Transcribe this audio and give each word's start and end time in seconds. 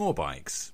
More 0.00 0.14
bikes. 0.14 0.72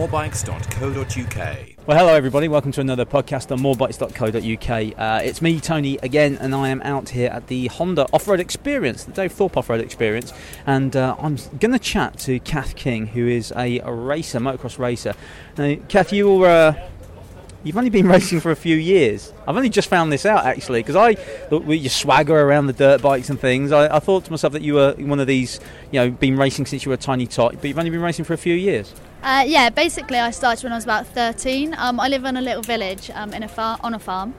morebikes.co.uk. 0.00 1.58
Well, 1.86 1.98
hello 1.98 2.14
everybody. 2.14 2.48
Welcome 2.48 2.72
to 2.72 2.80
another 2.80 3.04
podcast 3.04 3.52
on 3.52 3.58
morebikes.co.uk. 3.58 4.98
Uh, 4.98 5.20
it's 5.22 5.42
me, 5.42 5.60
Tony, 5.60 5.98
again, 5.98 6.38
and 6.40 6.54
I 6.54 6.70
am 6.70 6.80
out 6.82 7.10
here 7.10 7.28
at 7.28 7.48
the 7.48 7.66
Honda 7.66 8.06
Off-Road 8.10 8.40
Experience, 8.40 9.04
the 9.04 9.12
Dave 9.12 9.32
Thorpe 9.32 9.58
Off-Road 9.58 9.80
Experience, 9.82 10.32
and 10.66 10.96
uh, 10.96 11.16
I'm 11.18 11.36
going 11.58 11.72
to 11.72 11.78
chat 11.78 12.18
to 12.20 12.40
Kath 12.40 12.76
King, 12.76 13.08
who 13.08 13.28
is 13.28 13.52
a, 13.54 13.80
a 13.80 13.92
racer, 13.92 14.40
motocross 14.40 14.78
racer. 14.78 15.14
Now, 15.58 15.76
Kath, 15.88 16.12
you 16.14 16.34
were. 16.34 16.48
Uh, 16.48 16.88
You've 17.62 17.76
only 17.76 17.90
been 17.90 18.08
racing 18.08 18.40
for 18.40 18.50
a 18.50 18.56
few 18.56 18.76
years. 18.76 19.32
I've 19.46 19.56
only 19.56 19.68
just 19.68 19.88
found 19.88 20.10
this 20.10 20.24
out 20.24 20.46
actually 20.46 20.80
because 20.80 20.96
I 20.96 21.14
thought 21.14 21.66
you 21.66 21.88
swagger 21.90 22.40
around 22.40 22.68
the 22.68 22.72
dirt 22.72 23.02
bikes 23.02 23.28
and 23.28 23.38
things. 23.38 23.70
I, 23.70 23.96
I, 23.96 23.98
thought 23.98 24.24
to 24.24 24.30
myself 24.30 24.54
that 24.54 24.62
you 24.62 24.74
were 24.74 24.94
one 24.94 25.20
of 25.20 25.26
these, 25.26 25.60
you 25.90 26.00
know, 26.00 26.10
been 26.10 26.38
racing 26.38 26.64
since 26.64 26.86
you 26.86 26.88
were 26.88 26.94
a 26.94 26.98
tiny 26.98 27.26
tot, 27.26 27.56
but 27.56 27.64
you've 27.64 27.78
only 27.78 27.90
been 27.90 28.00
racing 28.00 28.24
for 28.24 28.32
a 28.32 28.38
few 28.38 28.54
years. 28.54 28.94
Uh, 29.22 29.44
yeah, 29.46 29.68
basically 29.68 30.18
I 30.18 30.30
started 30.30 30.64
when 30.64 30.72
I 30.72 30.76
was 30.76 30.84
about 30.84 31.06
13. 31.08 31.74
Um, 31.76 32.00
I 32.00 32.08
live 32.08 32.24
in 32.24 32.38
a 32.38 32.40
little 32.40 32.62
village 32.62 33.10
um, 33.10 33.34
in 33.34 33.42
a 33.42 33.48
far- 33.48 33.78
on 33.82 33.92
a 33.92 33.98
farm. 33.98 34.34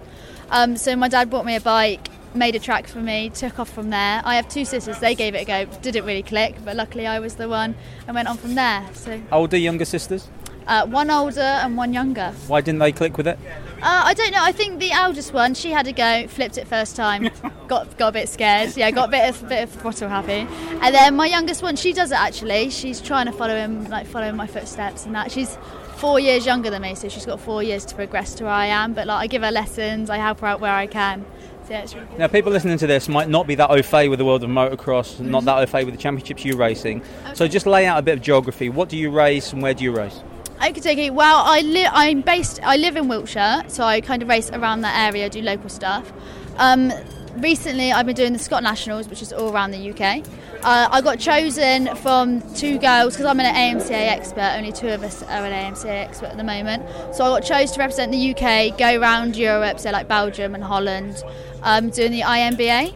Um, 0.49 0.75
so 0.75 0.95
my 0.95 1.07
dad 1.07 1.29
bought 1.29 1.45
me 1.45 1.55
a 1.55 1.61
bike, 1.61 2.09
made 2.33 2.55
a 2.55 2.59
track 2.59 2.87
for 2.87 2.99
me, 2.99 3.29
took 3.29 3.59
off 3.59 3.69
from 3.69 3.91
there. 3.91 4.23
I 4.25 4.35
have 4.35 4.49
two 4.49 4.65
sisters, 4.65 4.97
they 4.97 5.13
gave 5.13 5.35
it 5.35 5.43
a 5.43 5.45
go. 5.45 5.65
Didn't 5.81 6.05
really 6.05 6.23
click, 6.23 6.55
but 6.65 6.75
luckily 6.75 7.05
I 7.05 7.19
was 7.19 7.35
the 7.35 7.47
one 7.47 7.75
and 8.07 8.15
went 8.15 8.27
on 8.27 8.37
from 8.37 8.55
there. 8.55 8.89
So 8.93 9.21
Older, 9.31 9.57
younger 9.57 9.85
sisters? 9.85 10.27
Uh, 10.67 10.85
one 10.87 11.09
older 11.09 11.41
and 11.41 11.77
one 11.77 11.93
younger. 11.93 12.31
Why 12.47 12.61
didn't 12.61 12.79
they 12.79 12.91
click 12.91 13.17
with 13.17 13.27
it? 13.27 13.39
Uh, 13.81 14.03
I 14.05 14.13
don't 14.13 14.31
know. 14.31 14.41
I 14.41 14.51
think 14.51 14.79
the 14.79 14.91
eldest 14.91 15.33
one, 15.33 15.55
she 15.55 15.71
had 15.71 15.87
a 15.87 15.91
go, 15.91 16.27
flipped 16.27 16.57
it 16.57 16.67
first 16.67 16.95
time, 16.95 17.29
got 17.67 17.97
got 17.97 18.09
a 18.09 18.11
bit 18.11 18.29
scared. 18.29 18.77
Yeah, 18.77 18.91
got 18.91 19.09
a 19.09 19.11
bit 19.11 19.29
of 19.29 19.49
bit 19.49 19.63
of 19.63 19.71
throttle 19.71 20.07
happy. 20.07 20.47
And 20.81 20.93
then 20.93 21.15
my 21.15 21.25
youngest 21.25 21.63
one, 21.63 21.75
she 21.75 21.91
does 21.91 22.11
it 22.11 22.17
actually. 22.17 22.69
She's 22.69 23.01
trying 23.01 23.25
to 23.25 23.31
follow 23.31 23.55
him, 23.55 23.85
like 23.89 24.05
follow 24.05 24.31
my 24.33 24.45
footsteps 24.45 25.05
and 25.05 25.15
that. 25.15 25.31
She's 25.31 25.57
four 25.97 26.19
years 26.19 26.45
younger 26.45 26.69
than 26.69 26.81
me, 26.81 26.95
so 26.95 27.09
she's 27.09 27.25
got 27.25 27.39
four 27.39 27.63
years 27.63 27.85
to 27.85 27.95
progress 27.95 28.35
to 28.35 28.43
where 28.43 28.53
I 28.53 28.67
am. 28.67 28.93
But 28.93 29.07
like, 29.07 29.23
I 29.23 29.27
give 29.27 29.41
her 29.41 29.51
lessons, 29.51 30.09
I 30.09 30.17
help 30.17 30.41
her 30.41 30.47
out 30.47 30.59
where 30.59 30.73
I 30.73 30.87
can. 30.87 31.25
So, 31.63 31.73
yeah, 31.73 31.81
it's 31.81 31.93
really 31.93 32.07
Now, 32.17 32.27
people 32.27 32.51
listening 32.51 32.79
to 32.79 32.87
this 32.87 33.07
might 33.07 33.29
not 33.29 33.45
be 33.45 33.53
that 33.55 33.69
au 33.69 33.81
fait 33.83 34.09
with 34.09 34.17
the 34.17 34.25
world 34.25 34.43
of 34.43 34.49
motocross, 34.49 35.19
not 35.19 35.45
that 35.45 35.57
au 35.57 35.65
fait 35.65 35.85
with 35.85 35.93
the 35.93 36.01
championships 36.01 36.43
you're 36.43 36.57
racing. 36.57 37.03
So, 37.35 37.47
just 37.47 37.67
lay 37.67 37.85
out 37.85 37.99
a 37.99 38.01
bit 38.01 38.17
of 38.17 38.21
geography. 38.23 38.69
What 38.69 38.89
do 38.89 38.97
you 38.97 39.11
race 39.11 39.53
and 39.53 39.61
where 39.61 39.75
do 39.75 39.83
you 39.83 39.91
race? 39.91 40.21
Okay, 40.63 41.09
well, 41.09 41.41
I 41.43 41.61
live. 41.61 41.89
I'm 41.91 42.21
based. 42.21 42.59
I 42.61 42.77
live 42.77 42.95
in 42.95 43.07
Wiltshire, 43.07 43.63
so 43.67 43.83
I 43.83 43.99
kind 43.99 44.21
of 44.21 44.29
race 44.29 44.51
around 44.51 44.81
that 44.81 45.09
area, 45.09 45.27
do 45.27 45.41
local 45.41 45.69
stuff. 45.69 46.13
Um, 46.57 46.93
recently, 47.37 47.91
I've 47.91 48.05
been 48.05 48.15
doing 48.15 48.33
the 48.33 48.39
Scott 48.39 48.61
Nationals, 48.61 49.07
which 49.07 49.23
is 49.23 49.33
all 49.33 49.51
around 49.51 49.71
the 49.71 49.89
UK. 49.89 50.23
Uh, 50.63 50.87
I 50.91 51.01
got 51.01 51.17
chosen 51.17 51.93
from 51.95 52.41
two 52.53 52.77
girls 52.77 53.15
because 53.15 53.25
I'm 53.25 53.39
an 53.39 53.47
AMCA 53.55 53.89
expert. 53.91 54.53
Only 54.55 54.71
two 54.71 54.89
of 54.89 55.01
us 55.01 55.23
are 55.23 55.43
an 55.43 55.73
AMCA 55.73 55.89
expert 55.89 56.27
at 56.27 56.37
the 56.37 56.43
moment. 56.43 56.83
So 57.15 57.25
I 57.25 57.39
got 57.39 57.43
chosen 57.43 57.73
to 57.73 57.79
represent 57.79 58.11
the 58.11 58.35
UK, 58.35 58.77
go 58.77 59.01
around 59.01 59.35
Europe, 59.35 59.79
so 59.79 59.89
like 59.89 60.07
Belgium 60.07 60.53
and 60.53 60.63
Holland, 60.63 61.23
um, 61.63 61.89
doing 61.89 62.11
the 62.11 62.21
IMBA. 62.21 62.95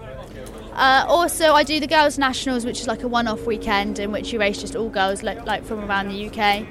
Uh, 0.73 1.05
also, 1.07 1.53
I 1.53 1.63
do 1.63 1.79
the 1.79 1.87
Girls 1.87 2.19
Nationals, 2.19 2.63
which 2.63 2.81
is 2.81 2.87
like 2.87 3.01
a 3.01 3.07
one-off 3.07 3.47
weekend 3.47 3.97
in 3.97 4.11
which 4.11 4.31
you 4.31 4.39
race 4.39 4.61
just 4.61 4.75
all 4.75 4.89
girls, 4.89 5.23
like, 5.23 5.47
like 5.47 5.65
from 5.65 5.79
around 5.79 6.09
the 6.09 6.27
UK. 6.29 6.67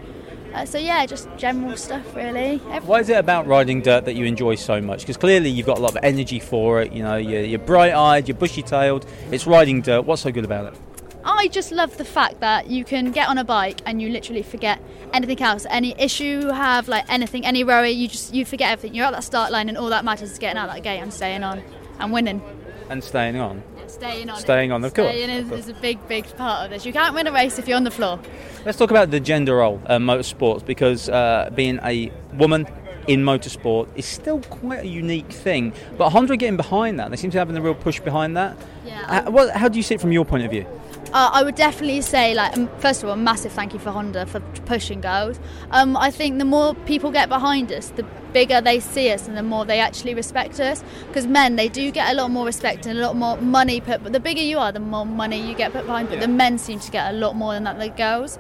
Uh, 0.55 0.65
so 0.65 0.79
yeah, 0.79 1.05
just 1.05 1.29
general 1.37 1.77
stuff 1.77 2.15
really. 2.15 2.61
Every- 2.71 2.89
What 2.89 3.01
is 3.01 3.09
it 3.09 3.17
about 3.19 3.47
riding 3.47 3.81
dirt 3.81 4.05
that 4.05 4.15
you 4.15 4.25
enjoy 4.25 4.55
so 4.55 4.81
much? 4.81 5.01
Because 5.01 5.17
clearly 5.17 5.51
you've 5.51 5.67
got 5.67 5.79
a 5.79 5.81
lot 5.81 5.97
of 5.97 6.05
energy 6.05 6.39
for 6.39 6.81
it. 6.81 6.93
You 6.93 7.03
know, 7.03 7.17
you're, 7.17 7.43
you're 7.43 7.59
bright-eyed, 7.59 8.29
you're 8.29 8.37
bushy-tailed. 8.37 9.05
It's 9.33 9.47
riding 9.47 9.83
dirt. 9.83 10.03
What's 10.03 10.23
so 10.23 10.31
good 10.31 10.45
about 10.45 10.73
it? 10.73 10.81
I 11.25 11.49
just 11.49 11.73
love 11.73 11.97
the 11.97 12.05
fact 12.05 12.41
that 12.41 12.69
you 12.69 12.85
can 12.85 13.11
get 13.11 13.29
on 13.29 13.39
a 13.39 13.45
bike 13.45 13.81
and 13.87 14.01
you 14.01 14.11
literally 14.11 14.43
forget 14.43 14.79
anything 15.13 15.41
else. 15.41 15.67
Any 15.71 15.95
issue 15.99 16.25
you 16.43 16.49
have, 16.53 16.87
like 16.87 17.05
anything, 17.11 17.47
any 17.47 17.65
worry, 17.65 17.91
you 17.91 18.09
just 18.09 18.35
you 18.35 18.45
forget 18.45 18.71
everything. 18.73 18.95
You're 18.95 19.07
at 19.07 19.13
that 19.13 19.25
start 19.25 19.51
line 19.51 19.69
and 19.71 19.79
all 19.79 19.89
that 19.89 20.05
matters 20.05 20.31
is 20.31 20.39
getting 20.39 20.59
out 20.59 20.69
that 20.73 20.83
gate 20.83 20.99
and 21.01 21.13
staying 21.13 21.43
on 21.43 21.63
and 21.99 22.13
winning. 22.13 22.43
And 22.91 23.03
staying 23.03 23.37
on. 23.37 23.63
Staying 23.87 24.31
on. 24.31 24.39
Staying 24.41 24.73
on, 24.73 24.85
of 24.85 24.95
course, 24.95 25.09
Staying 25.09 25.31
is, 25.31 25.49
course. 25.49 25.61
is 25.61 25.69
a 25.69 25.75
big, 25.75 26.07
big 26.09 26.25
part 26.37 26.65
of 26.65 26.71
this. 26.71 26.87
You 26.87 26.93
can't 26.93 27.15
win 27.15 27.27
a 27.27 27.33
race 27.33 27.59
if 27.59 27.69
you're 27.69 27.77
on 27.77 27.85
the 27.85 27.91
floor. 27.91 28.19
Let's 28.65 28.79
talk 28.79 28.91
about 28.91 29.11
the 29.11 29.21
gender 29.21 29.57
role 29.57 29.81
in 29.89 30.03
motorsports 30.03 30.65
because 30.65 31.09
uh, 31.09 31.51
being 31.55 31.79
a 31.83 32.11
woman 32.35 32.67
in 33.07 33.25
motorsport 33.25 33.89
is 33.97 34.07
still 34.07 34.41
quite 34.41 34.81
a 34.81 34.87
unique 34.87 35.31
thing. 35.31 35.73
But 35.97 36.11
Honda 36.11 36.33
are 36.33 36.37
getting 36.37 36.57
behind 36.57 36.99
that. 37.01 37.11
They 37.11 37.17
seem 37.17 37.31
to 37.31 37.35
be 37.35 37.39
having 37.39 37.57
a 37.57 37.63
real 37.63 37.75
push 37.75 38.01
behind 38.01 38.37
that. 38.37 38.57
Yeah. 38.85 39.23
Uh, 39.27 39.31
what, 39.31 39.55
how 39.55 39.69
do 39.69 39.77
you 39.77 39.83
see 39.83 39.95
it 39.95 40.01
from 40.01 40.13
your 40.13 40.25
point 40.25 40.45
of 40.45 40.51
view? 40.51 40.67
Uh, 41.13 41.31
I 41.33 41.45
would 41.45 41.55
definitely 41.55 42.01
say, 42.01 42.35
like, 42.35 42.55
first 42.81 43.05
of 43.05 43.09
all, 43.09 43.15
a 43.15 43.17
massive 43.17 43.53
thank 43.53 43.73
you 43.73 43.79
for 43.79 43.93
Honda 43.93 44.27
for 44.27 44.41
pushing 44.67 45.01
girls. 45.01 45.39
Um, 45.71 45.97
I 45.97 46.11
think 46.11 46.39
the 46.39 46.45
more 46.45 46.75
people 46.87 47.13
get 47.13 47.29
behind 47.29 47.71
us, 47.71 47.91
the 47.91 48.05
bigger 48.33 48.61
they 48.61 48.81
see 48.81 49.13
us 49.13 49.29
and 49.29 49.37
the 49.37 49.43
more 49.43 49.65
they 49.65 49.79
actually 49.79 50.15
respect 50.15 50.59
us. 50.59 50.83
Because 51.07 51.29
men, 51.29 51.55
they 51.55 51.69
do 51.69 51.93
get 51.93 52.11
a 52.11 52.15
lot 52.15 52.33
more 52.33 52.45
respect 52.45 52.87
and 52.87 52.99
a 52.99 53.01
lot 53.01 53.15
more 53.15 53.37
money 53.37 53.81
put. 53.81 54.03
But 54.03 54.13
the 54.13 54.19
bigger 54.19 54.41
you 54.41 54.59
are, 54.59 54.73
the 54.73 54.81
more 54.81 55.07
money 55.07 55.41
you 55.41 55.55
get 55.55 55.73
put 55.73 55.87
behind. 55.87 56.09
But 56.09 56.19
the 56.19 56.27
men 56.27 56.59
seem 56.59 56.81
to 56.81 56.91
get 56.91 57.15
a 57.15 57.17
lot 57.17 57.37
more 57.37 57.53
than 57.53 57.63
that 57.63 57.79
the 57.79 57.91
girls. 57.91 58.39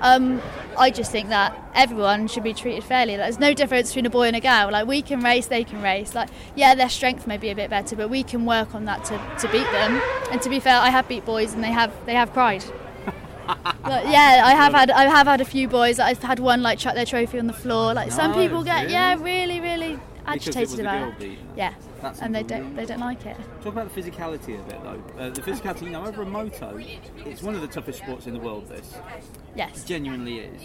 Um, 0.00 0.40
I 0.78 0.90
just 0.90 1.10
think 1.10 1.30
that 1.30 1.56
everyone 1.74 2.28
should 2.28 2.42
be 2.44 2.52
treated 2.52 2.84
fairly. 2.84 3.16
There's 3.16 3.38
no 3.38 3.54
difference 3.54 3.88
between 3.88 4.06
a 4.06 4.10
boy 4.10 4.26
and 4.28 4.36
a 4.36 4.40
girl. 4.40 4.70
Like 4.70 4.86
we 4.86 5.02
can 5.02 5.20
race, 5.20 5.46
they 5.46 5.64
can 5.64 5.82
race. 5.82 6.14
Like 6.14 6.28
yeah, 6.54 6.74
their 6.74 6.88
strength 6.88 7.26
may 7.26 7.38
be 7.38 7.50
a 7.50 7.54
bit 7.54 7.70
better, 7.70 7.96
but 7.96 8.10
we 8.10 8.22
can 8.22 8.44
work 8.44 8.74
on 8.74 8.84
that 8.84 9.04
to, 9.06 9.18
to 9.46 9.52
beat 9.52 9.70
them. 9.72 10.00
And 10.30 10.40
to 10.42 10.48
be 10.50 10.60
fair, 10.60 10.78
I 10.78 10.90
have 10.90 11.08
beat 11.08 11.24
boys, 11.24 11.54
and 11.54 11.64
they 11.64 11.72
have 11.72 11.92
they 12.06 12.14
have 12.14 12.32
pride. 12.32 12.64
Like, 13.84 14.06
yeah, 14.06 14.42
I 14.44 14.54
have 14.56 14.72
had 14.72 14.90
I 14.90 15.04
have 15.04 15.28
had 15.28 15.40
a 15.40 15.44
few 15.44 15.68
boys. 15.68 16.00
I've 16.00 16.20
had 16.20 16.40
one 16.40 16.62
like 16.62 16.80
chuck 16.80 16.96
their 16.96 17.06
trophy 17.06 17.38
on 17.38 17.46
the 17.46 17.52
floor. 17.52 17.94
Like 17.94 18.10
some 18.10 18.32
No, 18.32 18.36
people 18.36 18.64
get 18.64 18.90
yeah 18.90 19.14
really 19.22 19.60
really 19.60 20.00
agitated 20.26 20.80
about 20.80 21.20
it. 21.22 21.38
Yeah, 21.56 21.74
That's 22.02 22.20
and 22.20 22.34
they 22.34 22.42
don't 22.42 22.74
they 22.74 22.84
don't 22.84 23.00
like 23.00 23.24
it. 23.26 23.36
Talk 23.62 23.72
about 23.72 23.92
the 23.92 24.02
physicality 24.02 24.58
of 24.60 24.68
it, 24.68 24.82
though. 24.82 25.02
Uh, 25.18 25.30
the 25.30 25.40
physicality, 25.40 25.82
you 25.82 25.90
know, 25.90 26.04
over 26.04 26.22
a 26.22 26.26
moto, 26.26 26.78
it's 27.24 27.42
one 27.42 27.54
of 27.54 27.60
the 27.60 27.68
toughest 27.68 27.98
sports 28.00 28.26
in 28.26 28.34
the 28.34 28.40
world. 28.40 28.68
This 28.68 28.94
Yes. 29.54 29.84
it 29.84 29.86
genuinely 29.86 30.40
is. 30.40 30.62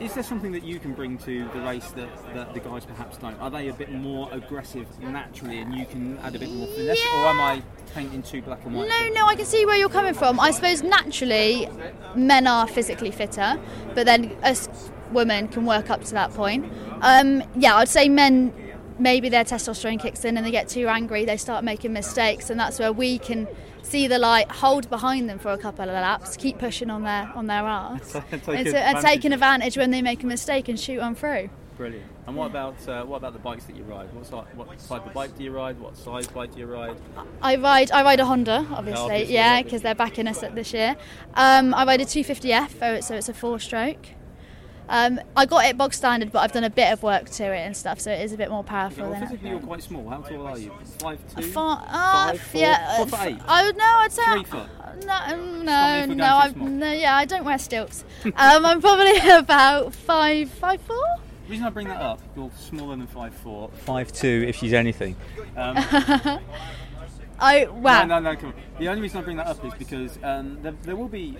Is 0.00 0.14
there 0.14 0.24
something 0.24 0.50
that 0.52 0.64
you 0.64 0.80
can 0.80 0.94
bring 0.94 1.16
to 1.18 1.48
the 1.50 1.60
race 1.60 1.88
that, 1.92 2.08
that 2.34 2.54
the 2.54 2.60
guys 2.60 2.84
perhaps 2.84 3.18
don't? 3.18 3.38
Are 3.40 3.50
they 3.50 3.68
a 3.68 3.72
bit 3.72 3.92
more 3.92 4.28
aggressive 4.32 4.86
naturally, 5.00 5.58
and 5.58 5.72
you 5.74 5.86
can 5.86 6.18
add 6.18 6.34
a 6.34 6.38
bit 6.38 6.50
more 6.50 6.66
finesse, 6.66 6.98
or 7.14 7.26
am 7.26 7.40
I 7.40 7.62
painting 7.94 8.22
too 8.22 8.42
black 8.42 8.64
and 8.64 8.74
white? 8.74 8.88
No, 8.88 9.08
no, 9.10 9.26
I 9.26 9.36
can 9.36 9.44
see 9.44 9.64
where 9.64 9.76
you're 9.76 9.88
coming 9.88 10.14
from. 10.14 10.40
I 10.40 10.50
suppose 10.50 10.82
naturally, 10.82 11.68
men 12.16 12.46
are 12.48 12.66
physically 12.66 13.10
fitter, 13.12 13.60
but 13.94 14.06
then 14.06 14.36
us 14.42 14.90
women 15.12 15.46
can 15.46 15.66
work 15.66 15.90
up 15.90 16.02
to 16.04 16.14
that 16.14 16.32
point. 16.32 16.64
Um, 17.02 17.42
yeah, 17.54 17.76
I'd 17.76 17.88
say 17.88 18.08
men 18.08 18.52
maybe 19.02 19.28
their 19.28 19.44
testosterone 19.44 20.00
kicks 20.00 20.24
in 20.24 20.36
and 20.36 20.46
they 20.46 20.50
get 20.50 20.68
too 20.68 20.88
angry, 20.88 21.24
they 21.24 21.36
start 21.36 21.64
making 21.64 21.92
mistakes, 21.92 22.48
and 22.50 22.58
that's 22.58 22.78
where 22.78 22.92
we 22.92 23.18
can 23.18 23.48
see 23.82 24.06
the 24.06 24.18
light, 24.18 24.50
hold 24.50 24.88
behind 24.88 25.28
them 25.28 25.38
for 25.38 25.50
a 25.52 25.58
couple 25.58 25.84
of 25.84 25.90
laps, 25.90 26.36
keep 26.36 26.58
pushing 26.58 26.88
on 26.90 27.02
their 27.02 27.30
on 27.34 27.46
their 27.48 27.64
arse, 27.64 28.14
and, 28.30 28.42
so- 28.44 28.52
and 28.76 28.98
taking 29.00 29.32
advantage 29.32 29.76
when 29.76 29.90
they 29.90 30.00
make 30.02 30.22
a 30.22 30.26
mistake 30.26 30.68
and 30.68 30.78
shoot 30.78 31.00
on 31.00 31.14
through. 31.14 31.50
Brilliant. 31.76 32.06
And 32.26 32.36
what 32.36 32.46
about 32.46 32.86
uh, 32.88 33.02
what 33.04 33.16
about 33.16 33.32
the 33.32 33.38
bikes 33.40 33.64
that 33.64 33.74
you 33.74 33.82
ride? 33.82 34.12
What, 34.14 34.26
si- 34.26 34.34
what 34.54 34.78
type 34.88 35.06
of 35.06 35.12
bike 35.12 35.36
do 35.36 35.42
you 35.42 35.50
ride? 35.50 35.80
What 35.80 35.96
size 35.96 36.26
bike 36.28 36.52
do 36.52 36.60
you 36.60 36.66
ride? 36.66 36.96
I 37.40 37.56
ride 37.56 37.90
I 37.90 38.02
ride 38.04 38.20
a 38.20 38.24
Honda, 38.26 38.66
obviously, 38.70 39.02
obviously, 39.04 39.34
yeah, 39.34 39.62
because 39.62 39.82
they're 39.82 39.94
backing 39.94 40.28
us 40.28 40.44
this 40.54 40.72
year. 40.72 40.96
Um, 41.34 41.74
I 41.74 41.84
ride 41.84 42.00
a 42.00 42.04
250F, 42.04 43.02
so 43.02 43.14
it's 43.16 43.28
a 43.28 43.34
four-stroke. 43.34 44.06
Um, 44.88 45.20
I 45.36 45.46
got 45.46 45.64
it 45.64 45.78
bog 45.78 45.94
standard, 45.94 46.32
but 46.32 46.40
I've 46.40 46.52
done 46.52 46.64
a 46.64 46.70
bit 46.70 46.92
of 46.92 47.02
work 47.02 47.30
to 47.30 47.44
it 47.44 47.60
and 47.60 47.76
stuff, 47.76 48.00
so 48.00 48.10
it 48.10 48.20
is 48.20 48.32
a 48.32 48.36
bit 48.36 48.50
more 48.50 48.64
powerful 48.64 49.04
Well, 49.04 49.12
than 49.12 49.22
physically, 49.22 49.50
you're 49.50 49.60
quite 49.60 49.82
small. 49.82 50.08
How 50.08 50.20
tall 50.20 50.46
are 50.46 50.58
you? 50.58 50.72
Five 50.98 51.18
two. 51.34 51.42
Far, 51.42 51.82
uh, 51.88 52.28
Five, 52.32 52.40
four, 52.40 52.60
yeah, 52.60 52.96
four 52.96 53.04
uh, 53.04 53.08
foot 53.08 53.20
eight? 53.22 53.38
I 53.46 53.66
would 53.66 53.76
know. 53.76 53.84
I'd 53.84 54.12
say 54.12 54.22
Three 54.32 54.44
foot? 54.44 54.68
No, 55.06 55.36
no, 55.36 55.62
no, 55.62 56.06
we're 56.08 56.14
going 56.14 56.18
too 56.18 56.24
I, 56.24 56.52
no. 56.68 56.92
Yeah, 56.92 57.16
I 57.16 57.24
don't 57.24 57.44
wear 57.44 57.58
stilts. 57.58 58.04
um, 58.24 58.32
I'm 58.36 58.80
probably 58.80 59.16
about 59.30 59.94
five, 59.94 60.50
five 60.50 60.80
four. 60.82 61.04
The 61.46 61.50
reason 61.50 61.66
I 61.66 61.70
bring 61.70 61.88
that 61.88 62.00
up, 62.00 62.20
you're 62.36 62.50
smaller 62.58 62.96
than 62.96 63.06
five 63.06 63.34
four. 63.34 63.70
Five 63.84 64.12
two, 64.12 64.44
if 64.46 64.56
she's 64.56 64.72
anything. 64.72 65.16
Um, 65.56 65.76
I 67.38 67.66
wow. 67.66 68.04
No, 68.04 68.20
no, 68.20 68.30
no. 68.32 68.36
Come 68.36 68.50
on. 68.50 68.54
The 68.78 68.88
only 68.88 69.02
reason 69.02 69.18
I 69.18 69.22
bring 69.22 69.36
that 69.38 69.46
up 69.46 69.64
is 69.64 69.74
because 69.74 70.18
um, 70.22 70.58
there, 70.62 70.74
there 70.82 70.96
will 70.96 71.08
be 71.08 71.38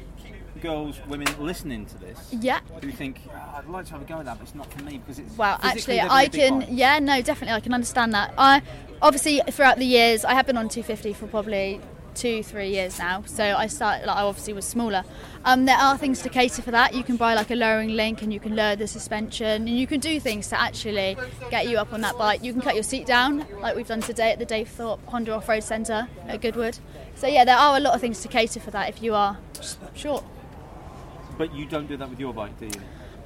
girls, 0.62 1.00
women 1.08 1.26
listening 1.38 1.84
to 1.86 1.98
this 1.98 2.18
Yeah. 2.30 2.60
who 2.80 2.90
think, 2.90 3.20
"Oh, 3.28 3.56
I'd 3.58 3.68
like 3.68 3.86
to 3.86 3.92
have 3.92 4.02
a 4.02 4.04
go 4.04 4.18
at 4.18 4.24
that, 4.24 4.38
but 4.38 4.44
it's 4.44 4.54
not 4.54 4.72
for 4.72 4.82
me 4.84 4.98
because 4.98 5.18
it's. 5.18 5.36
Well, 5.36 5.58
actually, 5.62 6.00
I 6.00 6.28
can. 6.28 6.60
bikes." 6.60 6.70
Yeah, 6.72 6.98
no, 7.00 7.20
definitely, 7.20 7.54
I 7.54 7.60
can 7.60 7.74
understand 7.74 8.14
that. 8.14 8.32
I 8.38 8.62
obviously 9.02 9.42
throughout 9.50 9.78
the 9.78 9.84
years, 9.84 10.24
I 10.24 10.34
have 10.34 10.46
been 10.46 10.56
on 10.56 10.68
250 10.68 11.12
for 11.12 11.26
probably 11.26 11.80
two, 12.14 12.42
three 12.42 12.68
years 12.68 12.98
now. 12.98 13.22
So 13.26 13.42
I 13.56 13.66
started, 13.66 14.06
like, 14.06 14.16
I 14.16 14.20
obviously 14.22 14.52
was 14.52 14.66
smaller. 14.66 15.02
Um, 15.46 15.64
there 15.64 15.78
are 15.78 15.96
things 15.96 16.20
to 16.22 16.28
cater 16.28 16.60
for 16.62 16.70
that. 16.70 16.94
You 16.94 17.02
can 17.02 17.16
buy 17.16 17.34
like 17.34 17.50
a 17.50 17.54
lowering 17.54 17.90
link 17.96 18.20
and 18.20 18.32
you 18.32 18.38
can 18.38 18.54
lower 18.54 18.76
the 18.76 18.86
suspension 18.86 19.66
and 19.66 19.68
you 19.70 19.86
can 19.86 19.98
do 19.98 20.20
things 20.20 20.48
to 20.48 20.60
actually 20.60 21.16
get 21.50 21.68
you 21.68 21.78
up 21.78 21.92
on 21.92 22.02
that 22.02 22.16
bike. 22.18 22.44
You 22.44 22.52
can 22.52 22.60
cut 22.60 22.74
your 22.74 22.84
seat 22.84 23.06
down, 23.06 23.46
like 23.60 23.76
we've 23.76 23.88
done 23.88 24.02
today 24.02 24.30
at 24.32 24.38
the 24.38 24.44
Dave 24.44 24.68
Thorpe 24.68 25.00
Honda 25.06 25.34
Off 25.34 25.48
Road 25.48 25.62
Centre 25.64 26.08
at 26.28 26.40
Goodwood. 26.42 26.78
So 27.14 27.26
yeah, 27.26 27.44
there 27.44 27.56
are 27.56 27.76
a 27.76 27.80
lot 27.80 27.94
of 27.94 28.00
things 28.00 28.20
to 28.20 28.28
cater 28.28 28.60
for 28.60 28.70
that 28.72 28.88
if 28.88 29.02
you 29.02 29.14
are 29.14 29.38
short. 29.94 30.24
But 31.38 31.54
you 31.54 31.66
don't 31.66 31.86
do 31.88 31.96
that 31.96 32.08
with 32.10 32.20
your 32.20 32.32
bike, 32.34 32.58
do 32.58 32.66
you? 32.66 32.72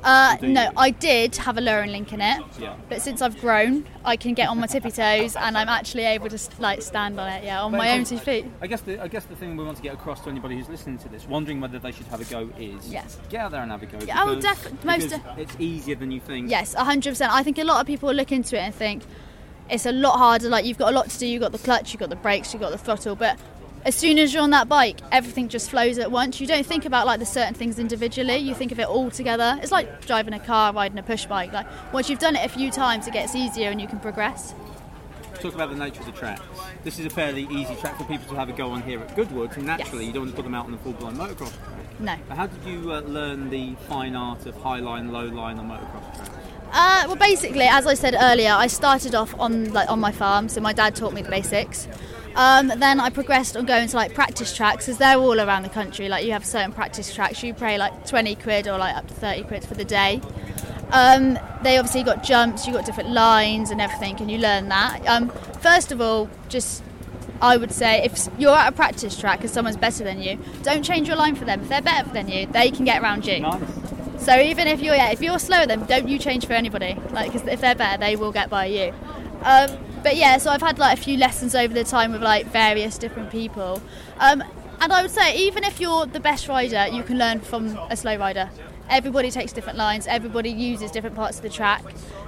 Uh, 0.04 0.36
Do 0.36 0.46
you? 0.46 0.52
no, 0.52 0.70
I 0.76 0.90
did 0.90 1.34
have 1.36 1.56
a 1.58 1.60
lowering 1.60 1.90
link 1.90 2.12
in 2.12 2.20
it, 2.20 2.40
Yeah. 2.60 2.74
but 2.88 3.00
since 3.00 3.22
I've 3.22 3.40
grown, 3.40 3.86
I 4.04 4.14
can 4.16 4.34
get 4.34 4.48
on 4.48 4.60
my 4.60 4.66
tippy 4.66 4.90
toes 4.92 5.34
and 5.34 5.56
I'm 5.58 5.68
actually 5.70 6.04
able 6.04 6.28
to 6.28 6.38
like 6.60 6.82
stand 6.82 7.18
on 7.18 7.28
it, 7.32 7.42
yeah, 7.42 7.62
on 7.62 7.72
But 7.72 7.78
my 7.78 7.90
own 7.92 8.04
two 8.04 8.18
feet. 8.18 8.44
I 8.60 8.66
guess 8.68 8.82
the 8.82 9.02
I 9.02 9.08
guess 9.08 9.24
the 9.24 9.34
thing 9.34 9.56
we 9.56 9.64
want 9.64 9.78
to 9.78 9.82
get 9.82 9.94
across 9.94 10.20
to 10.20 10.30
anybody 10.30 10.54
who's 10.54 10.68
listening 10.68 10.98
to 10.98 11.08
this, 11.08 11.26
wondering 11.26 11.60
whether 11.60 11.78
they 11.80 11.90
should 11.92 12.06
have 12.06 12.20
a 12.20 12.24
go, 12.24 12.50
is 12.58 12.88
Yes. 12.92 13.18
get 13.30 13.40
out 13.40 13.50
there 13.52 13.62
and 13.62 13.70
have 13.72 13.82
a 13.82 13.86
go. 13.86 13.98
Yeah, 14.06 14.22
oh, 14.22 14.36
because- 14.36 14.58
defi- 14.62 14.76
most 14.86 15.08
de- 15.08 15.22
it's 15.38 15.56
easier 15.58 15.96
than 15.96 16.10
you 16.12 16.20
think. 16.20 16.50
Yes, 16.50 16.74
100%. 16.76 17.32
I 17.32 17.42
think 17.42 17.58
a 17.58 17.64
lot 17.64 17.80
of 17.80 17.86
people 17.86 18.12
look 18.12 18.30
into 18.30 18.54
it 18.56 18.60
and 18.60 18.74
think 18.74 19.02
it's 19.70 19.86
a 19.86 19.92
lot 19.92 20.18
harder. 20.18 20.48
Like 20.48 20.66
you've 20.66 20.78
got 20.78 20.92
a 20.92 20.94
lot 20.94 21.08
to 21.10 21.18
do. 21.18 21.26
You've 21.26 21.42
got 21.42 21.52
the 21.52 21.58
clutch, 21.58 21.92
you've 21.92 22.00
got 22.00 22.10
the 22.10 22.16
brakes, 22.16 22.52
you've 22.52 22.62
got 22.62 22.70
the 22.70 22.78
throttle. 22.78 23.16
But 23.16 23.38
as 23.86 23.94
soon 23.94 24.18
as 24.18 24.34
you're 24.34 24.42
on 24.42 24.50
that 24.50 24.68
bike, 24.68 24.98
everything 25.12 25.48
just 25.48 25.70
flows 25.70 25.96
at 25.98 26.10
once. 26.10 26.40
You 26.40 26.46
don't 26.48 26.66
think 26.66 26.84
about 26.84 27.06
like 27.06 27.20
the 27.20 27.24
certain 27.26 27.54
things 27.54 27.78
individually. 27.78 28.36
You 28.36 28.52
think 28.52 28.72
of 28.72 28.80
it 28.80 28.88
all 28.88 29.10
together. 29.12 29.58
It's 29.62 29.70
like 29.70 30.04
driving 30.04 30.34
a 30.34 30.40
car, 30.40 30.72
riding 30.72 30.98
a 30.98 31.04
push 31.04 31.24
bike. 31.26 31.52
Like 31.52 31.66
once 31.92 32.10
you've 32.10 32.18
done 32.18 32.34
it 32.34 32.44
a 32.44 32.48
few 32.48 32.72
times, 32.72 33.06
it 33.06 33.12
gets 33.12 33.36
easier 33.36 33.70
and 33.70 33.80
you 33.80 33.86
can 33.86 34.00
progress. 34.00 34.54
Talk 35.40 35.54
about 35.54 35.70
the 35.70 35.76
nature 35.76 36.00
of 36.00 36.06
the 36.06 36.12
track. 36.12 36.40
This 36.82 36.98
is 36.98 37.06
a 37.06 37.10
fairly 37.10 37.46
easy 37.50 37.76
track 37.76 37.96
for 37.96 38.04
people 38.04 38.26
to 38.30 38.34
have 38.34 38.48
a 38.48 38.52
go 38.52 38.70
on 38.70 38.82
here 38.82 39.00
at 39.00 39.14
Goodwood, 39.14 39.56
and 39.56 39.66
naturally 39.66 40.04
Yes. 40.04 40.08
you 40.08 40.12
don't 40.14 40.22
want 40.24 40.30
to 40.32 40.36
put 40.36 40.44
them 40.44 40.54
out 40.54 40.64
on 40.64 40.72
the 40.72 40.78
full-blown 40.78 41.14
motocross 41.16 41.52
track. 41.52 42.00
No. 42.00 42.16
But 42.28 42.36
how 42.36 42.46
did 42.46 42.64
you 42.64 42.92
uh, 42.92 43.00
learn 43.02 43.50
the 43.50 43.74
fine 43.88 44.16
art 44.16 44.46
of 44.46 44.56
high 44.62 44.80
line, 44.80 45.12
low 45.12 45.26
line 45.26 45.58
on 45.58 45.68
motocross 45.68 46.16
tracks? 46.16 46.30
Uh, 46.72 47.04
well, 47.06 47.16
basically, 47.16 47.66
as 47.66 47.86
I 47.86 47.94
said 47.94 48.16
earlier, 48.18 48.50
I 48.50 48.66
started 48.66 49.14
off 49.14 49.38
on 49.38 49.72
like 49.72 49.88
on 49.88 50.00
my 50.00 50.10
farm, 50.10 50.48
so 50.48 50.60
my 50.60 50.72
dad 50.72 50.96
taught 50.96 51.12
me 51.12 51.22
the 51.22 51.30
basics. 51.30 51.86
Um, 52.36 52.68
then 52.68 53.00
I 53.00 53.08
progressed 53.08 53.56
on 53.56 53.64
going 53.64 53.88
to 53.88 53.96
like 53.96 54.14
practice 54.14 54.54
tracks 54.54 54.84
because 54.84 54.98
they're 54.98 55.16
all 55.16 55.40
around 55.40 55.62
the 55.62 55.70
country. 55.70 56.08
Like 56.08 56.26
you 56.26 56.32
have 56.32 56.44
certain 56.44 56.70
practice 56.70 57.12
tracks, 57.14 57.42
you 57.42 57.54
pay 57.54 57.78
like 57.78 58.06
20 58.06 58.34
quid 58.36 58.68
or 58.68 58.78
like 58.78 58.94
up 58.94 59.08
to 59.08 59.14
30 59.14 59.44
quid 59.44 59.64
for 59.64 59.74
the 59.74 59.86
day. 59.86 60.20
Um, 60.90 61.38
they 61.62 61.78
obviously 61.78 62.02
got 62.02 62.22
jumps, 62.22 62.66
you 62.66 62.72
got 62.72 62.84
different 62.84 63.10
lines 63.10 63.70
and 63.70 63.80
everything, 63.80 64.16
and 64.20 64.30
you 64.30 64.38
learn 64.38 64.68
that. 64.68 65.04
Um, 65.06 65.30
first 65.60 65.90
of 65.92 66.00
all, 66.00 66.28
just 66.48 66.82
I 67.40 67.56
would 67.56 67.72
say 67.72 68.04
if 68.04 68.28
you're 68.38 68.54
at 68.54 68.68
a 68.68 68.72
practice 68.72 69.18
track 69.18 69.40
and 69.40 69.50
someone's 69.50 69.76
better 69.76 70.04
than 70.04 70.20
you, 70.20 70.38
don't 70.62 70.82
change 70.82 71.08
your 71.08 71.16
line 71.16 71.34
for 71.36 71.44
them. 71.44 71.62
If 71.62 71.68
they're 71.68 71.82
better 71.82 72.08
than 72.10 72.28
you, 72.28 72.46
they 72.46 72.70
can 72.70 72.84
get 72.84 73.02
around 73.02 73.26
you. 73.26 73.40
Nice. 73.40 73.62
So 74.18 74.38
even 74.38 74.66
if 74.66 74.80
you're 74.80 74.94
yeah, 74.94 75.10
if 75.10 75.22
you're 75.22 75.38
slower 75.38 75.66
than 75.66 75.80
them, 75.80 75.88
don't 75.88 76.08
you 76.08 76.18
change 76.18 76.46
for 76.46 76.52
anybody. 76.52 76.96
Like 77.12 77.32
because 77.32 77.46
if 77.48 77.60
they're 77.60 77.74
better, 77.74 77.98
they 77.98 78.16
will 78.16 78.32
get 78.32 78.50
by 78.50 78.66
you. 78.66 78.92
Um, 79.42 79.70
but 80.02 80.16
yeah, 80.16 80.38
so 80.38 80.50
I've 80.50 80.62
had 80.62 80.78
like 80.78 80.98
a 80.98 81.00
few 81.00 81.16
lessons 81.16 81.54
over 81.54 81.72
the 81.72 81.84
time 81.84 82.12
with 82.12 82.22
like 82.22 82.46
various 82.46 82.98
different 82.98 83.30
people. 83.30 83.80
Um, 84.18 84.42
and 84.80 84.92
I 84.92 85.02
would 85.02 85.10
say 85.10 85.36
even 85.36 85.64
if 85.64 85.80
you're 85.80 86.06
the 86.06 86.20
best 86.20 86.48
rider, 86.48 86.86
you 86.88 87.02
can 87.02 87.18
learn 87.18 87.40
from 87.40 87.76
a 87.90 87.96
slow 87.96 88.16
rider. 88.16 88.50
Everybody 88.88 89.30
takes 89.30 89.52
different 89.52 89.78
lines. 89.78 90.06
Everybody 90.06 90.50
uses 90.50 90.90
different 90.90 91.16
parts 91.16 91.38
of 91.38 91.42
the 91.42 91.48
track. 91.48 91.82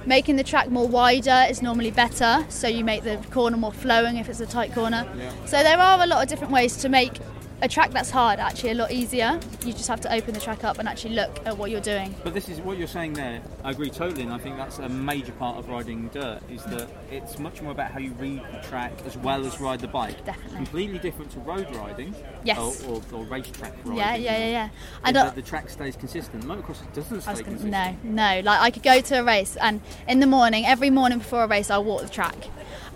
Making 0.05 0.35
the 0.35 0.43
track 0.43 0.69
more 0.69 0.87
wider 0.87 1.45
is 1.49 1.61
normally 1.61 1.91
better, 1.91 2.45
so 2.49 2.67
you 2.67 2.83
make 2.83 3.03
the 3.03 3.17
corner 3.31 3.55
more 3.55 3.71
flowing 3.71 4.17
if 4.17 4.27
it's 4.27 4.41
a 4.41 4.45
tight 4.45 4.73
corner. 4.73 5.07
So 5.45 5.63
there 5.63 5.77
are 5.77 6.01
a 6.01 6.07
lot 6.07 6.23
of 6.23 6.27
different 6.27 6.51
ways 6.51 6.75
to 6.77 6.89
make 6.89 7.13
a 7.61 7.67
track 7.67 7.91
that's 7.91 8.09
hard 8.09 8.39
actually 8.39 8.71
a 8.71 8.75
lot 8.75 8.91
easier. 8.91 9.39
You 9.65 9.73
just 9.73 9.87
have 9.87 10.01
to 10.01 10.13
open 10.13 10.33
the 10.33 10.39
track 10.39 10.63
up 10.63 10.79
and 10.79 10.87
actually 10.87 11.15
look 11.15 11.39
at 11.45 11.57
what 11.57 11.71
you're 11.71 11.81
doing. 11.81 12.15
But 12.23 12.33
this 12.33 12.49
is 12.49 12.59
what 12.59 12.77
you're 12.77 12.87
saying 12.87 13.13
there. 13.13 13.41
I 13.63 13.71
agree 13.71 13.89
totally, 13.89 14.23
and 14.23 14.33
I 14.33 14.37
think 14.37 14.57
that's 14.57 14.79
a 14.79 14.89
major 14.89 15.31
part 15.33 15.57
of 15.57 15.69
riding 15.69 16.07
dirt. 16.09 16.41
Is 16.49 16.63
that 16.65 16.89
it's 17.11 17.39
much 17.39 17.61
more 17.61 17.71
about 17.71 17.91
how 17.91 17.99
you 17.99 18.11
read 18.13 18.41
the 18.51 18.67
track 18.67 18.93
as 19.05 19.17
well 19.17 19.45
as 19.45 19.59
ride 19.59 19.79
the 19.81 19.87
bike. 19.87 20.23
Definitely. 20.25 20.55
Completely 20.55 20.99
different 20.99 21.31
to 21.31 21.39
road 21.39 21.73
riding. 21.75 22.15
Yes. 22.43 22.83
Or, 22.85 22.95
or, 22.95 23.01
or 23.13 23.23
racetrack 23.25 23.73
riding. 23.83 23.97
Yeah, 23.97 24.15
yeah, 24.15 24.37
yeah, 24.37 24.49
yeah. 24.49 24.69
And 25.03 25.17
uh, 25.17 25.29
the 25.31 25.41
track 25.41 25.69
stays 25.69 25.95
consistent. 25.95 26.45
Motocross 26.45 26.93
doesn't 26.93 27.21
stay 27.21 27.43
consistent. 27.43 27.71
no, 27.71 27.95
no. 28.03 28.41
Like 28.41 28.61
I 28.61 28.71
could 28.71 28.83
go 28.83 29.01
to 29.01 29.19
a 29.19 29.23
race, 29.23 29.57
and 29.57 29.81
in 30.07 30.19
the 30.19 30.27
morning, 30.27 30.65
every 30.65 30.89
morning 30.89 31.17
before 31.19 31.43
a 31.43 31.47
race, 31.47 31.69
I'll 31.69 31.83
walk 31.83 32.01
the 32.01 32.09
track. 32.09 32.35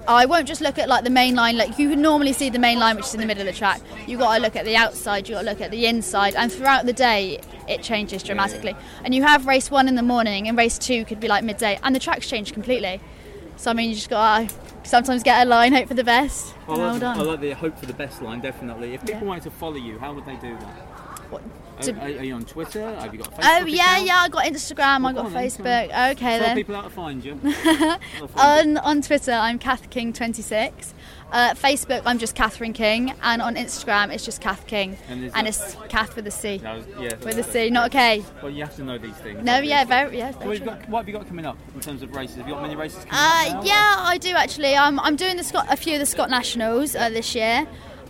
I 0.07 0.25
won't 0.25 0.47
just 0.47 0.61
look 0.61 0.77
at 0.77 0.89
like 0.89 1.03
the 1.03 1.09
main 1.09 1.35
line. 1.35 1.57
Like 1.57 1.79
you 1.79 1.89
can 1.89 2.01
normally 2.01 2.33
see 2.33 2.49
the 2.49 2.59
main 2.59 2.79
line, 2.79 2.95
which 2.95 3.05
is 3.05 3.13
in 3.13 3.21
the 3.21 3.25
middle 3.25 3.47
of 3.47 3.53
the 3.53 3.57
track. 3.57 3.81
You've 4.05 4.19
got 4.19 4.35
to 4.35 4.41
look 4.41 4.55
at 4.55 4.65
the 4.65 4.75
outside. 4.75 5.27
You 5.29 5.35
got 5.35 5.41
to 5.41 5.49
look 5.49 5.61
at 5.61 5.71
the 5.71 5.85
inside, 5.85 6.35
and 6.35 6.51
throughout 6.51 6.85
the 6.85 6.93
day, 6.93 7.39
it 7.67 7.81
changes 7.83 8.21
dramatically. 8.23 8.75
And 9.05 9.15
you 9.15 9.23
have 9.23 9.45
race 9.47 9.71
one 9.71 9.87
in 9.87 9.95
the 9.95 10.03
morning, 10.03 10.47
and 10.47 10.57
race 10.57 10.77
two 10.77 11.05
could 11.05 11.19
be 11.19 11.27
like 11.27 11.43
midday, 11.43 11.79
and 11.83 11.95
the 11.95 11.99
tracks 11.99 12.29
change 12.29 12.53
completely. 12.53 12.99
So 13.55 13.71
I 13.71 13.73
mean, 13.73 13.89
you 13.89 13.95
just 13.95 14.09
got 14.09 14.49
to 14.49 14.53
uh, 14.55 14.57
sometimes 14.83 15.23
get 15.23 15.45
a 15.45 15.49
line, 15.49 15.73
hope 15.73 15.87
for 15.87 15.93
the 15.93 16.03
best. 16.03 16.53
I 16.67 16.71
like, 16.71 16.77
well 16.79 16.93
the, 16.95 16.99
done. 16.99 17.19
I 17.19 17.21
like 17.23 17.39
the 17.39 17.51
hope 17.51 17.77
for 17.77 17.85
the 17.85 17.93
best 17.93 18.21
line, 18.21 18.41
definitely. 18.41 18.93
If 18.93 19.01
people 19.01 19.21
Yeah. 19.21 19.23
wanted 19.23 19.43
to 19.43 19.51
follow 19.51 19.75
you, 19.75 19.99
how 19.99 20.13
would 20.13 20.25
they 20.25 20.35
do 20.35 20.57
that? 20.57 20.92
What- 21.33 21.43
Are, 21.79 21.83
to- 21.83 21.93
are, 21.99 22.19
are 22.19 22.23
you 22.23 22.35
on 22.35 22.45
Twitter? 22.45 22.81
Have 22.99 23.13
you 23.13 23.19
got 23.19 23.27
a 23.29 23.31
Facebook 23.31 23.61
Oh 23.61 23.65
yeah, 23.65 23.91
account? 23.93 24.07
yeah. 24.07 24.17
I 24.17 24.29
got 24.29 24.45
Instagram. 24.45 25.01
Well, 25.03 25.07
I 25.07 25.13
got 25.13 25.21
go 25.21 25.27
on 25.27 25.33
then. 25.33 25.49
Facebook. 25.49 26.11
Okay 26.11 26.15
Tell 26.37 26.39
then. 26.39 26.55
people 26.55 26.75
how 26.75 26.81
to 26.83 26.89
find 26.89 27.25
you. 27.25 27.39
How 27.43 27.97
to 27.97 28.27
find 28.27 28.69
you. 28.69 28.77
On 28.77 28.77
on 28.77 29.01
Twitter, 29.01 29.31
I'm 29.31 29.57
Kath 29.59 29.89
King 29.89 30.13
26. 30.13 30.93
Uh, 31.31 31.55
Facebook, 31.55 32.03
I'm 32.05 32.19
just 32.19 32.35
Catherine 32.35 32.73
King, 32.73 33.15
and 33.23 33.41
on 33.41 33.55
Instagram, 33.55 34.13
it's 34.13 34.23
just 34.23 34.39
Kath 34.39 34.67
King, 34.67 34.95
And 35.09 35.31
and 35.33 35.47
it's 35.47 35.75
Kath 35.89 36.15
with 36.15 36.27
a 36.27 36.31
C, 36.31 36.61
was- 36.63 36.85
yeah, 36.99 37.15
with 37.25 37.39
a 37.39 37.43
C, 37.43 37.71
not 37.71 37.87
a 37.87 37.89
K. 37.89 38.23
Well, 38.43 38.51
you 38.51 38.63
have 38.63 38.75
to 38.75 38.83
know 38.83 38.99
these 38.99 39.15
things. 39.15 39.43
No, 39.43 39.57
yeah, 39.57 39.83
very, 39.83 40.19
yeah. 40.19 40.31
Very 40.33 40.59
got, 40.59 40.87
what 40.89 40.99
have 40.99 41.07
you 41.07 41.13
got 41.15 41.27
coming 41.27 41.47
up 41.47 41.57
in 41.73 41.81
terms 41.81 42.03
of 42.03 42.15
races? 42.15 42.35
Have 42.35 42.47
you 42.47 42.53
got 42.53 42.61
many 42.61 42.75
races 42.75 43.03
coming 43.05 43.15
Uh, 43.15 43.57
up 43.57 43.63
now? 43.65 43.69
yeah, 43.71 43.95
I 43.97 44.19
do 44.19 44.29
actually. 44.35 44.75
I'm, 44.77 44.99
I'm 44.99 45.15
doing 45.15 45.37
the 45.37 45.43
Scott, 45.43 45.65
a 45.71 45.75
few 45.75 45.93
of 45.95 45.99
the 46.01 46.05
Scott 46.05 46.29
Nationals 46.29 46.95
uh, 46.95 47.09
this 47.09 47.33
year. 47.33 47.65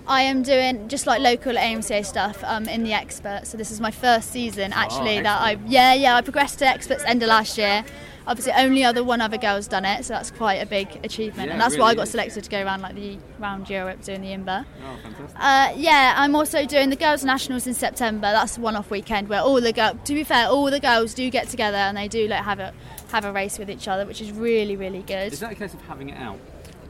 I 0.07 0.23
am 0.23 0.43
doing 0.43 0.87
just 0.89 1.07
like 1.07 1.21
local 1.21 1.53
AMCA 1.53 2.05
stuff 2.05 2.43
um, 2.43 2.67
in 2.67 2.83
the 2.83 2.93
expert. 2.93 3.41
So 3.45 3.57
this 3.57 3.71
is 3.71 3.79
my 3.79 3.91
first 3.91 4.31
season 4.31 4.73
actually 4.73 5.21
that 5.21 5.41
I 5.41 5.57
yeah 5.67 5.93
yeah 5.93 6.15
I 6.15 6.21
progressed 6.21 6.59
to 6.59 6.67
experts 6.67 7.03
end 7.05 7.23
of 7.23 7.29
last 7.29 7.57
year. 7.57 7.85
Obviously, 8.25 8.53
only 8.53 8.85
other 8.85 9.03
one 9.03 9.19
other 9.19 9.37
girl's 9.37 9.67
done 9.67 9.83
it, 9.83 10.05
so 10.05 10.13
that's 10.13 10.31
quite 10.31 10.61
a 10.61 10.65
big 10.65 10.87
achievement, 11.03 11.47
Yeah, 11.47 11.51
and 11.53 11.61
that's 11.61 11.77
why 11.77 11.87
I 11.87 11.89
really 11.89 11.97
got 11.97 12.07
selected 12.07 12.45
to 12.45 12.49
go 12.49 12.63
around 12.63 12.81
like 12.81 12.95
the 12.95 13.17
round 13.37 13.69
Europe 13.69 14.01
doing 14.01 14.21
the 14.21 14.29
IMBA. 14.29 14.65
Oh, 14.65 14.97
fantastic. 15.03 15.37
Uh, 15.37 15.73
yeah, 15.75 16.13
I'm 16.15 16.33
also 16.33 16.65
doing 16.65 16.89
the 16.89 16.95
girls' 16.95 17.25
nationals 17.25 17.67
in 17.67 17.73
September. 17.73 18.31
That's 18.31 18.57
one-off 18.57 18.89
weekend 18.89 19.27
where 19.27 19.41
all 19.41 19.59
the 19.59 19.73
girls, 19.73 19.97
to 20.05 20.13
be 20.13 20.23
fair, 20.23 20.47
all 20.47 20.71
the 20.71 20.79
girls 20.79 21.13
do 21.13 21.29
get 21.29 21.49
together 21.49 21.75
and 21.75 21.97
they 21.97 22.07
do 22.07 22.29
like 22.29 22.45
have 22.45 22.59
a 22.59 22.73
have 23.11 23.25
a 23.25 23.31
race 23.33 23.59
with 23.59 23.69
each 23.69 23.89
other, 23.89 24.05
which 24.05 24.21
is 24.21 24.31
really 24.31 24.77
really 24.77 25.01
good. 25.01 25.33
Is 25.33 25.41
that 25.41 25.51
a 25.51 25.55
case 25.55 25.73
of 25.73 25.81
having 25.81 26.07
it 26.07 26.17
out? 26.17 26.39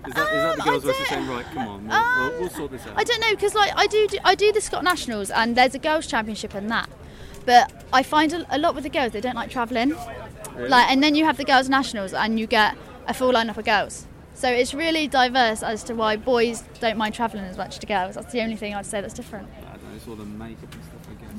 Is 0.06 0.14
that, 0.14 0.34
is 0.34 0.44
that 0.44 0.56
the 0.58 0.62
Um, 0.64 0.70
girls' 0.70 0.84
versus 0.84 1.08
saying, 1.08 1.28
right, 1.28 1.46
come 1.54 1.68
on, 1.68 1.88
we'll, 1.88 1.96
Um, 1.96 2.30
we'll, 2.32 2.40
we'll 2.42 2.50
sort 2.50 2.72
this 2.72 2.86
out? 2.86 2.94
I 2.98 3.04
don't 3.04 3.22
know 3.22 3.32
because 3.32 3.56
like 3.56 3.72
I 3.76 3.88
do, 3.88 4.08
do 4.08 4.18
I 4.24 4.36
do 4.36 4.52
the 4.52 4.62
Scott 4.62 4.84
Nationals 4.84 5.30
and 5.32 5.56
there's 5.56 5.76
a 5.76 5.80
girls' 5.80 6.08
championship 6.08 6.54
and 6.54 6.70
that, 6.72 6.90
but 7.46 7.72
I 7.94 8.04
find 8.04 8.34
a, 8.34 8.46
a 8.56 8.58
lot 8.58 8.76
with 8.76 8.84
the 8.84 8.90
girls 8.90 9.12
they 9.14 9.22
don't 9.22 9.36
like 9.36 9.50
travelling. 9.50 9.96
Really? 10.56 10.70
Like 10.70 10.90
and 10.92 11.02
then 11.02 11.16
you 11.16 11.26
have 11.26 11.38
the 11.38 11.46
girls' 11.46 11.70
nationals 11.70 12.14
and 12.14 12.40
you 12.40 12.48
get 12.48 12.76
a 13.08 13.14
full 13.14 13.32
lineup 13.34 13.58
of 13.58 13.66
girls. 13.66 14.06
So 14.36 14.50
it's 14.50 14.74
really 14.74 15.08
diverse 15.08 15.62
as 15.64 15.84
to 15.86 15.94
why 15.94 16.16
boys 16.18 16.64
don't 16.80 16.98
mind 16.98 17.14
travelling 17.16 17.46
as 17.46 17.56
much 17.58 17.80
to 17.80 17.86
girls. 17.86 18.16
That's 18.16 18.32
the 18.32 18.42
only 18.42 18.56
thing 18.56 18.74
I'd 18.74 18.86
say 18.86 19.00
that's 19.00 19.14
different. 19.14 19.48
I 19.60 19.72
don't 19.78 19.84
know, 19.84 19.96
it's 19.96 20.08
all 20.08 20.16
the 20.16 20.26
makeup 20.26 20.74
and 20.74 20.84
stuff 20.84 20.93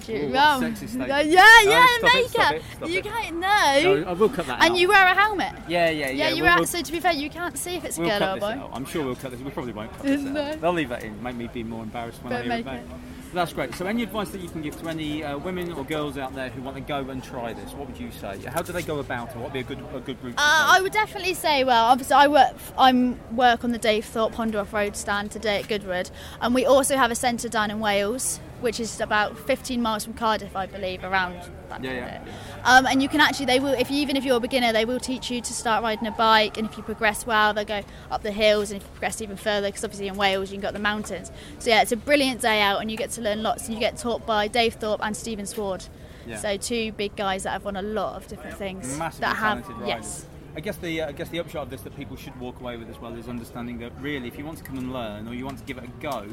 you- 0.09 0.31
well, 0.33 0.61
what 0.61 0.83
yeah, 1.09 1.21
yeah, 1.21 1.45
No, 1.65 1.71
yeah, 1.71 1.87
stop 1.99 2.15
it, 2.15 2.31
stop 2.31 2.53
it, 2.55 2.63
stop 2.77 2.89
you 2.89 2.99
it. 2.99 3.05
can't 3.05 3.37
No. 3.39 4.05
I 4.09 4.13
will 4.13 4.29
cut 4.29 4.47
that 4.47 4.61
out. 4.61 4.67
and 4.67 4.77
you 4.77 4.89
wear 4.89 5.05
a 5.07 5.15
helmet. 5.15 5.53
Yeah, 5.69 5.91
yeah, 5.91 6.09
yeah. 6.09 6.11
Yeah, 6.11 6.29
you 6.31 6.43
we'll, 6.43 6.51
wear. 6.53 6.57
we'll, 6.59 6.67
So 6.67 6.83
to 6.83 6.93
be 6.93 7.01
fair, 7.01 7.13
you 7.13 7.31
can't 7.31 7.57
see 7.59 7.77
if 7.77 7.85
it's 7.85 7.99
a 7.99 8.01
we'll 8.01 8.11
girl 8.11 8.19
cut 8.19 8.35
or 8.35 8.37
a 8.37 8.41
boy. 8.41 8.63
out. 8.65 8.71
I'm 8.73 8.85
sure 8.85 9.05
we'll 9.05 9.17
cut 9.17 9.31
this. 9.31 9.41
We 9.41 9.51
probably 9.51 9.73
won't 9.73 9.93
cut 9.93 10.03
this 10.07 10.21
No. 10.21 10.41
out. 10.43 10.61
They'll 10.61 10.73
leave 10.73 10.89
that 10.91 11.03
in, 11.05 11.23
make 11.23 11.37
me 11.37 11.49
be 11.53 11.63
more 11.65 11.83
embarrassed 11.83 12.23
when 12.23 12.33
I 12.33 12.37
Don't 12.37 12.45
hear 12.45 12.53
it 12.53 12.57
make 12.57 12.65
back. 12.65 12.81
it. 12.81 12.87
That's 13.35 13.53
great. 13.53 13.75
So, 13.75 13.85
any 13.87 14.05
advice 14.05 14.29
that 14.29 14.41
you 14.41 14.49
can 14.49 14.63
give 14.63 14.81
to 14.81 14.89
any 14.89 15.25
uh, 15.25 15.37
women 15.39 15.73
or 15.73 15.85
girls 15.85 16.17
out 16.17 16.37
there 16.37 16.51
who 16.51 16.63
want 16.63 16.77
to 16.77 16.81
go 16.81 16.99
and 17.11 17.21
try 17.21 17.53
this? 17.53 17.73
What 17.73 17.89
would 17.89 17.99
you 17.99 18.13
say? 18.13 18.39
How 18.47 18.63
do 18.63 18.73
they 18.73 18.83
go 18.83 19.01
about 19.01 19.31
it? 19.31 19.35
What 19.37 19.47
would 19.47 19.53
be 19.53 19.59
a 19.59 19.65
good 19.65 19.81
a 19.93 19.99
good 19.99 20.23
route? 20.23 20.35
Uh. 20.39 20.75
I 20.77 20.81
would 20.81 20.93
definitely 20.93 21.35
say, 21.35 21.65
well, 21.65 21.87
obviously 21.87 22.15
I 22.15 22.29
work, 22.29 22.53
I'm 22.79 23.19
work 23.35 23.65
on 23.65 23.73
the 23.73 23.79
Dave 23.79 24.05
Thorpe 24.05 24.35
Honda 24.37 24.61
Off 24.61 24.73
Road 24.73 24.95
stand 24.95 25.33
today 25.33 25.59
at 25.59 25.67
Goodwood, 25.69 26.11
and 26.41 26.55
we 26.55 26.65
also 26.65 26.97
have 26.97 27.11
a 27.11 27.17
centre 27.17 27.49
down 27.49 27.73
in 27.73 27.81
Wales, 27.81 28.39
which 28.65 28.81
is 28.81 29.01
about 29.01 29.39
15 29.39 29.81
miles 29.81 30.05
from 30.05 30.15
Cardiff, 30.15 30.57
I 30.57 30.67
believe, 30.67 31.05
around 31.05 31.35
that 31.69 31.85
Yeah, 31.85 31.93
yeah, 31.93 32.23
Um, 32.65 32.87
and 32.87 33.03
you 33.03 33.09
can 33.09 33.21
actually, 33.21 33.47
they 33.47 33.61
will, 33.61 33.75
if 33.75 33.91
you, 33.91 33.99
even 33.99 34.17
if 34.17 34.25
you're 34.25 34.39
a 34.39 34.41
beginner, 34.41 34.73
they 34.73 34.85
will 34.85 34.99
teach 34.99 35.31
you 35.31 35.41
to 35.41 35.53
start 35.53 35.83
riding 35.83 36.09
a 36.09 36.11
bike, 36.11 36.57
and 36.57 36.69
if 36.69 36.77
you 36.77 36.83
progress 36.83 37.27
well, 37.27 37.55
they'll 37.55 37.65
go 37.65 37.83
up 38.11 38.23
the 38.23 38.33
hills, 38.33 38.71
and 38.71 38.81
if 38.81 38.87
you 38.87 38.93
progress 38.93 39.21
even 39.21 39.37
further, 39.37 39.69
because 39.69 39.85
obviously 39.85 40.09
in 40.09 40.17
Wales 40.17 40.51
you've 40.51 40.63
got 40.63 40.73
the 40.73 40.81
mountains. 40.81 41.31
So 41.59 41.71
yeah, 41.71 41.83
it's 41.83 41.93
a 41.93 41.97
brilliant 41.97 42.41
day 42.41 42.61
out, 42.61 42.81
and 42.81 42.91
you 42.91 42.97
get 42.97 43.11
to 43.13 43.21
learn 43.21 43.43
lots, 43.43 43.67
and 43.67 43.75
you 43.75 43.81
get 43.81 43.97
taught 43.99 44.27
by 44.27 44.49
Dave 44.49 44.75
Thorpe 44.75 45.01
and 45.05 45.17
Stephen 45.17 45.47
Sword. 45.47 45.85
Yeah. 46.27 46.39
So 46.39 46.57
two 46.57 46.93
big 46.93 47.15
guys 47.17 47.43
that 47.43 47.51
have 47.51 47.65
won 47.65 47.77
a 47.77 47.83
lot 47.83 48.17
of 48.17 48.27
different 48.29 48.57
things. 48.57 48.99
Massively 48.99 49.21
that 49.21 49.37
have 49.37 49.67
talented 49.67 49.77
riders. 49.77 49.87
yes. 49.87 50.27
I 50.57 50.61
guess 50.61 50.77
the 50.77 51.03
uh, 51.03 51.09
I 51.09 51.13
guess 51.13 51.29
the 51.31 51.41
upshot 51.41 51.65
of 51.65 51.71
this 51.71 51.83
that 51.83 51.97
people 51.97 52.17
should 52.17 52.39
walk 52.41 52.61
away 52.61 52.77
with 52.77 52.89
as 52.89 52.99
well 52.99 53.15
is 53.17 53.29
understanding 53.29 53.79
that 53.81 53.93
really, 54.01 54.29
if 54.29 54.39
you 54.39 54.45
want 54.45 54.57
to 54.59 54.65
come 54.65 54.79
and 54.79 54.93
learn 54.93 55.27
or 55.29 55.35
you 55.35 55.45
want 55.45 55.59
to 55.59 55.65
give 55.65 55.79
it 55.79 55.85
a 55.85 55.89
go, 56.01 56.29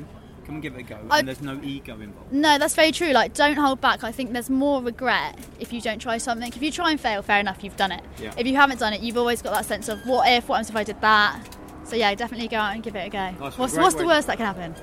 come 0.45 0.55
and 0.55 0.61
give 0.61 0.75
it 0.75 0.79
a 0.79 0.83
go, 0.83 0.97
I- 1.09 1.19
and 1.19 1.27
there's 1.27 1.41
no 1.41 1.59
ego 1.63 1.93
involved. 1.93 2.31
No, 2.31 2.57
that's 2.57 2.75
very 2.75 2.91
true. 2.91 3.11
Like, 3.11 3.33
don't 3.33 3.55
hold 3.57 3.81
back. 3.81 4.03
I 4.03 4.11
think 4.11 4.33
there's 4.33 4.49
more 4.49 4.81
regret 4.81 5.37
if 5.59 5.71
you 5.73 5.81
don't 5.81 5.99
try 5.99 6.17
something. 6.17 6.51
If 6.53 6.61
you 6.61 6.71
try 6.71 6.91
and 6.91 6.99
fail, 6.99 7.21
fair 7.21 7.39
enough, 7.39 7.63
you've 7.63 7.77
done 7.77 7.91
it. 7.91 8.03
Yeah. 8.19 8.33
If 8.37 8.47
you 8.47 8.55
haven't 8.55 8.79
done 8.79 8.93
it, 8.93 9.01
you've 9.01 9.17
always 9.17 9.41
got 9.41 9.53
that 9.53 9.65
sense 9.65 9.89
of 9.89 10.05
what 10.05 10.27
if, 10.29 10.49
what 10.49 10.67
if 10.69 10.75
I 10.75 10.83
did 10.83 10.99
that. 11.01 11.39
So 11.83 11.95
yeah, 11.95 12.13
definitely 12.15 12.47
go 12.47 12.57
out 12.57 12.73
and 12.73 12.83
give 12.83 12.95
it 12.95 13.07
a 13.07 13.09
go. 13.09 13.31
Nice 13.31 13.57
what's 13.57 13.75
what's 13.75 13.95
the 13.95 14.05
worst 14.05 14.27
that 14.27 14.37
can 14.37 14.45
happen? 14.45 14.75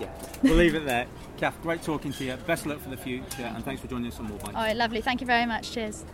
Yeah, 0.00 0.08
we'll 0.42 0.54
leave 0.54 0.74
it 0.74 0.84
there. 0.84 1.06
Kath, 1.36 1.60
great 1.62 1.82
talking 1.82 2.12
to 2.12 2.24
you. 2.24 2.36
Best 2.46 2.66
luck 2.66 2.80
for 2.80 2.88
the 2.88 2.96
future, 2.96 3.42
and 3.42 3.64
thanks 3.64 3.80
for 3.80 3.88
joining 3.88 4.10
us 4.10 4.18
on 4.18 4.26
More 4.26 4.38
Bikes. 4.38 4.54
All 4.54 4.62
right, 4.62 4.76
lovely. 4.76 5.00
Thank 5.02 5.20
you 5.20 5.26
very 5.26 5.46
much. 5.46 5.72
Cheers. 5.72 6.04